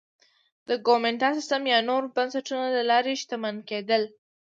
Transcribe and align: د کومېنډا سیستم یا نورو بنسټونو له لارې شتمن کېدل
د 0.67 0.69
کومېنډا 0.85 1.29
سیستم 1.37 1.61
یا 1.73 1.79
نورو 1.89 2.13
بنسټونو 2.15 2.65
له 2.75 2.83
لارې 2.89 3.13
شتمن 3.21 3.55
کېدل 3.69 4.03